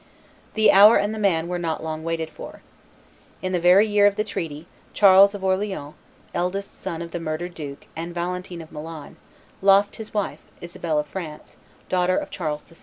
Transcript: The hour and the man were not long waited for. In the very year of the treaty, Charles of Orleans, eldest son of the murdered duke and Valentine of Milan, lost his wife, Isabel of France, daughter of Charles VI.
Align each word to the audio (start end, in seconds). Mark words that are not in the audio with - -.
The 0.55 0.71
hour 0.71 0.97
and 0.97 1.13
the 1.13 1.19
man 1.19 1.47
were 1.47 1.59
not 1.59 1.83
long 1.83 2.03
waited 2.03 2.31
for. 2.31 2.63
In 3.43 3.51
the 3.51 3.59
very 3.59 3.85
year 3.85 4.07
of 4.07 4.15
the 4.15 4.23
treaty, 4.23 4.65
Charles 4.93 5.35
of 5.35 5.43
Orleans, 5.43 5.93
eldest 6.33 6.73
son 6.81 7.03
of 7.03 7.11
the 7.11 7.19
murdered 7.19 7.53
duke 7.53 7.85
and 7.95 8.11
Valentine 8.11 8.63
of 8.63 8.71
Milan, 8.71 9.17
lost 9.61 9.97
his 9.97 10.11
wife, 10.11 10.39
Isabel 10.59 10.97
of 10.97 11.05
France, 11.05 11.55
daughter 11.87 12.17
of 12.17 12.31
Charles 12.31 12.63
VI. 12.63 12.77